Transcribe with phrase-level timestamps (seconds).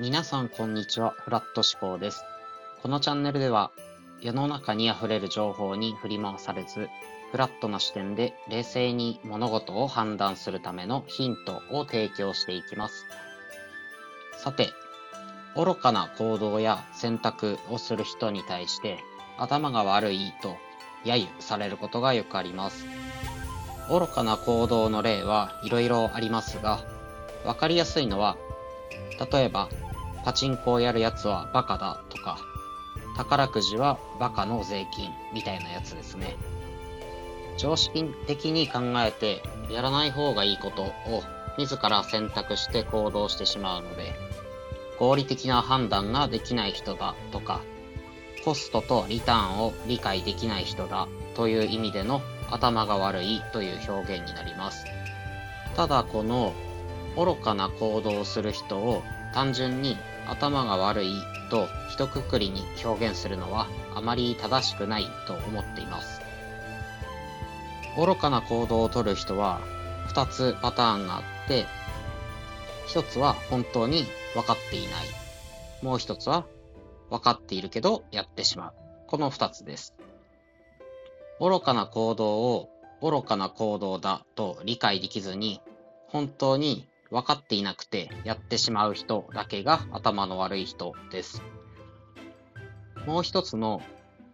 [0.00, 2.22] 皆さんこんにちは、フラット思考です。
[2.84, 3.72] このチャンネルでは
[4.20, 6.88] 世の中に溢れる情報に振り回されず、
[7.32, 13.06] フラットな視点で冷静に物事を判断するためのヒントを提供していきます。
[14.36, 14.70] さて、
[15.56, 19.00] 愚かな行動や選択をする人に対して
[19.36, 20.58] 頭が悪いと
[21.04, 22.86] 揶揄されることがよくあります。
[23.90, 26.84] 愚かな行動の例はいろいろありますが、
[27.44, 28.36] わかりやすいのは、
[29.32, 29.68] 例えば、
[30.28, 32.36] パチンコをやるやつはバカだとか、
[33.16, 36.36] 宝くじはバカの税金みたいなやつですね。
[37.56, 40.92] 常識的に考えてやらない方がいいことを
[41.56, 44.12] 自ら選択して行動してしまうので、
[44.98, 47.62] 合理的な判断ができない人だとか、
[48.44, 52.20] コストとリターンを理解できない人だという意味での
[52.50, 54.84] 頭が悪いという表現になります。
[55.74, 56.52] ただこの
[57.16, 59.96] 愚かな行動をする人を単純に
[60.28, 66.20] 頭が悪いと一括りに表現するのはあまり正しくないと思っています。
[67.96, 69.60] 愚かな行動をとる人は
[70.08, 71.66] 2つパターンがあって、
[72.88, 74.90] 1つは本当に分かっていない。
[75.82, 76.46] もう1つは
[77.10, 78.72] 分かっているけどやってしまう。
[79.06, 79.94] この2つです。
[81.40, 82.68] 愚かな行動を
[83.00, 85.60] 愚かな行動だと理解できずに
[86.08, 91.42] 本当に分かっていなくてやってしまう人だけが頭の悪い人です。
[93.06, 93.80] もう一つの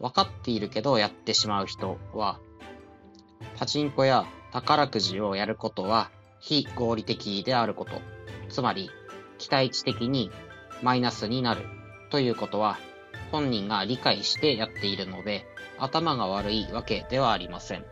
[0.00, 2.40] 分かっているけどやってしまう人は
[3.56, 7.92] パチンコや宝くじをやることは非合理的であること。
[8.48, 8.90] つまり
[9.38, 10.30] 期待値的に
[10.82, 11.62] マイナスになる
[12.10, 12.78] ということは
[13.32, 15.46] 本人が理解してやっているので
[15.78, 17.84] 頭が悪いわけではありません。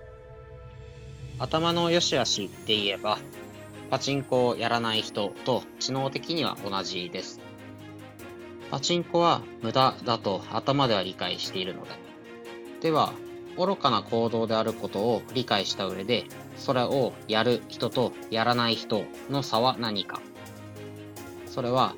[1.39, 3.19] 頭の良し悪しで言えば
[3.91, 7.41] パチンコをやらない人と知能的には同じです。
[8.71, 11.91] パチンコは無駄だと頭では理解しているので。
[12.81, 13.13] では、
[13.57, 16.25] 愚かな行動であることを理解した上で、
[16.57, 20.21] それをやる人とやらない人の差は何か。
[21.47, 21.95] それは、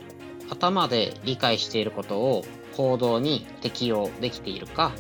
[0.51, 2.45] 頭で理解していることを
[2.77, 4.93] 行動に適用できているか、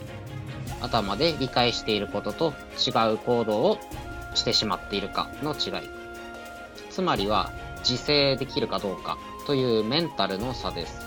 [0.80, 3.78] 頭で理解していることと違う行動を
[4.34, 5.95] してしまっているかの違い。
[6.96, 11.02] つまりは自制できるかどうかというメンタルの差です。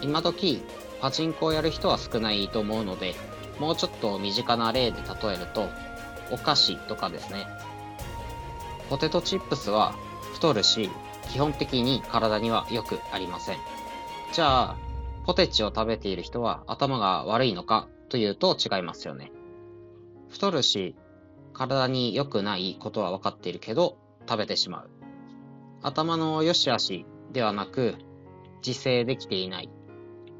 [0.00, 0.60] 今時
[1.00, 3.14] パチンコをやる人は少ないと思うので、
[3.60, 5.68] もうちょっと身近な例で例えると、
[6.32, 7.46] お菓子とかですね。
[8.90, 9.94] ポテトチップスは
[10.34, 10.90] 太るし、
[11.30, 13.58] 基本的に体には良くありません。
[14.32, 14.76] じゃあ、
[15.26, 19.30] ポテチを食べている人は頭が悪いのかというと違いますよね。
[20.28, 20.96] 太るし、
[21.52, 24.90] 体に良くないことは分かっているけど、食べてしまう。
[25.82, 27.96] 頭の良し悪しではなく、
[28.66, 29.70] 自制できていない。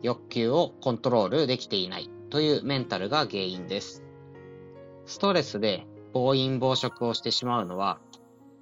[0.03, 4.03] 欲求をコントロールできていないというメンタルが原因です。
[5.07, 7.99] ストレスで暴飲暴食をしてしまうのは、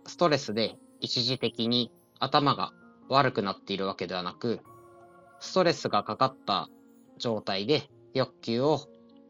[0.07, 2.73] ストレスで一時的に頭が
[3.09, 4.61] 悪くなっているわけではなく、
[5.41, 6.69] ストレスがかかった
[7.19, 8.81] 状態で欲求を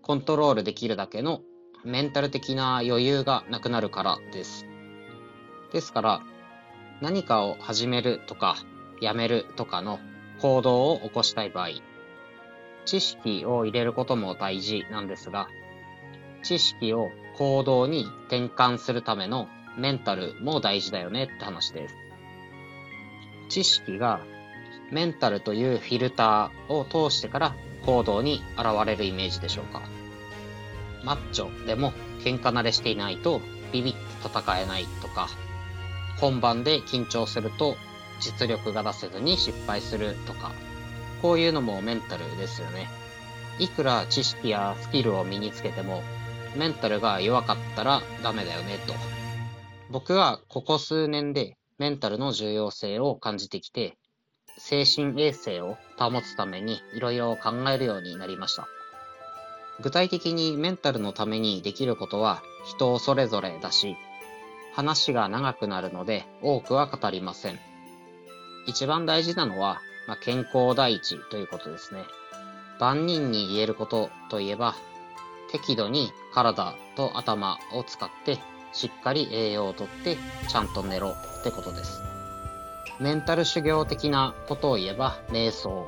[0.02, 1.40] コントロールできるだけの
[1.84, 4.69] メンタル的な余裕がなくなるからです。
[5.72, 6.22] ですから、
[7.00, 8.56] 何かを始めるとか、
[9.00, 9.98] やめるとかの
[10.40, 11.68] 行動を起こしたい場合、
[12.84, 15.48] 知識を入れることも大事なんですが、
[16.42, 21.94] 知識を行動に転換するためのメンタルも大事だよねって話です。
[23.48, 24.20] 知識が
[24.90, 27.54] メンタルというフィルターを通してから
[27.86, 29.82] 行動に現れるイメージでしょうか。
[31.04, 33.40] マッチョでも喧嘩慣れしていないと
[33.72, 35.28] ビビッと戦えないとか、
[36.20, 37.76] 本番で緊張すると
[38.20, 40.52] 実力が出せずに失敗するとか、
[41.22, 42.88] こういうのもメンタルですよね。
[43.58, 46.02] いくら知識やスキルを身につけても、
[46.56, 48.94] メンタルが弱かったらダメだよねと。
[49.90, 53.96] 僕はここ数年でメンタルの重要性を感じてきて、
[54.58, 58.68] 精神衛生を保つためにいろいろ考えるようになりました。
[59.80, 63.96] 具体的にメンタルのためにできることは人それぞれだし、
[64.72, 67.58] 話が長くなるので多くは語りません。
[68.66, 72.02] 一番大事なのは、まあ、健康第一ということですね。
[72.78, 74.74] 万人に言えることといえば、
[75.50, 78.38] 適度に体と頭を使って
[78.72, 80.16] しっかり栄養をとって
[80.48, 82.02] ちゃんと寝ろってことです。
[83.00, 85.86] メンタル修行的なことを言えば瞑想。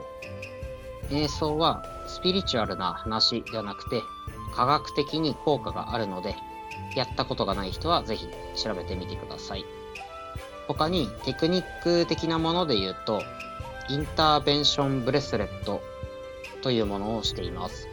[1.09, 4.03] 瞑想はスピリチュアルな話ではなくて
[4.55, 6.37] 科学的に効果があるので
[6.95, 9.65] やったことがない人はぜひ調べてみてください。
[10.69, 13.23] 他にテクニック的なもので言うと
[13.89, 15.83] インターベンションブレスレット
[16.63, 17.89] というものをしています。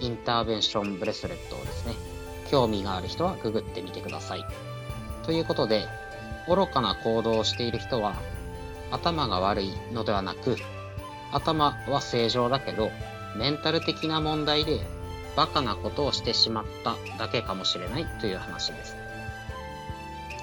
[0.00, 1.94] インターベンションブレスレットをですね、
[2.50, 4.44] 興味がある人はググってみてください。
[5.24, 5.86] ということで、
[6.48, 8.14] 愚かな行動をしている人は、
[8.90, 10.56] 頭が悪いのではなく、
[11.32, 12.90] 頭は正常だけど、
[13.36, 14.80] メンタル的な問題で
[15.38, 18.96] バカなことをしてしまっただけかもしれないという話です。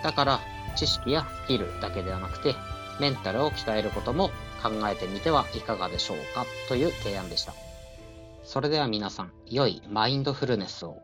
[0.01, 0.39] だから、
[0.77, 2.55] 知識やスキルだけではなくて、
[3.01, 4.29] メンタルを鍛えることも
[4.63, 7.53] 考えてみてはいかがでしょうかという提案でした。
[8.45, 11.01] それでは皆さん、良いマインドフルネスを。